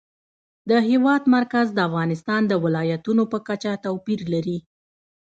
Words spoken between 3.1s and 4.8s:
په کچه توپیر لري.